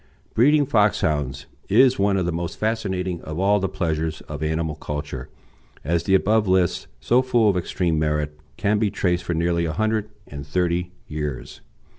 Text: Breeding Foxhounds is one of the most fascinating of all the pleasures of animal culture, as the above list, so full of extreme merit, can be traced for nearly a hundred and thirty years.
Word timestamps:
Breeding 0.33 0.65
Foxhounds 0.65 1.45
is 1.69 1.99
one 1.99 2.17
of 2.17 2.25
the 2.25 2.31
most 2.31 2.57
fascinating 2.57 3.21
of 3.21 3.37
all 3.37 3.59
the 3.59 3.69
pleasures 3.69 4.21
of 4.21 4.41
animal 4.41 4.73
culture, 4.73 5.29
as 5.83 6.05
the 6.05 6.15
above 6.15 6.47
list, 6.47 6.87
so 6.99 7.21
full 7.21 7.47
of 7.51 7.55
extreme 7.55 7.99
merit, 7.99 8.35
can 8.57 8.79
be 8.79 8.89
traced 8.89 9.23
for 9.23 9.35
nearly 9.35 9.65
a 9.65 9.73
hundred 9.73 10.09
and 10.25 10.43
thirty 10.43 10.91
years. 11.07 11.61